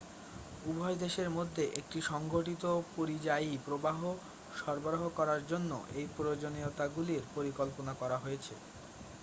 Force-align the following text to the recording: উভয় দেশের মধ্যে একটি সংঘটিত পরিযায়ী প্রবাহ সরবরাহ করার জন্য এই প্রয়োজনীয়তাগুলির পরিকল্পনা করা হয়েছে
উভয় 0.65 0.95
দেশের 0.97 1.29
মধ্যে 1.37 1.63
একটি 1.79 1.99
সংঘটিত 2.03 2.63
পরিযায়ী 2.95 3.51
প্রবাহ 3.65 3.99
সরবরাহ 4.57 5.03
করার 5.17 5.41
জন্য 5.47 5.71
এই 5.93 6.07
প্রয়োজনীয়তাগুলির 6.15 7.23
পরিকল্পনা 7.35 7.93
করা 8.01 8.17
হয়েছে 8.17 8.53